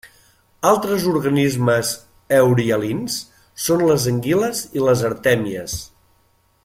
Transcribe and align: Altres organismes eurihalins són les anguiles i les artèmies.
Altres 0.67 1.03
organismes 1.09 1.91
eurihalins 2.37 3.19
són 3.67 3.85
les 3.91 4.09
anguiles 4.13 4.63
i 4.79 4.85
les 4.89 5.05
artèmies. 5.13 5.77